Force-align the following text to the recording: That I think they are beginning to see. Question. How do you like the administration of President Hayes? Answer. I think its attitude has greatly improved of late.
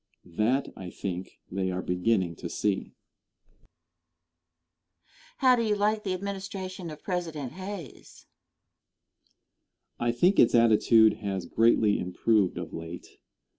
That 0.25 0.73
I 0.75 0.89
think 0.89 1.37
they 1.51 1.69
are 1.69 1.83
beginning 1.83 2.35
to 2.37 2.49
see. 2.49 2.95
Question. 2.95 2.95
How 5.37 5.55
do 5.55 5.61
you 5.61 5.75
like 5.75 6.03
the 6.03 6.15
administration 6.15 6.89
of 6.89 7.03
President 7.03 7.51
Hayes? 7.51 8.25
Answer. 9.99 9.99
I 10.07 10.11
think 10.11 10.39
its 10.39 10.55
attitude 10.55 11.17
has 11.17 11.45
greatly 11.45 11.99
improved 11.99 12.57
of 12.57 12.73
late. 12.73 13.19